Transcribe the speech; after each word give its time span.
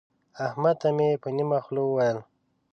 احمد 0.45 0.75
ته 0.81 0.89
مې 0.97 1.09
په 1.21 1.27
نيمه 1.35 1.59
خوله 1.65 1.81
وويل. 1.85 2.17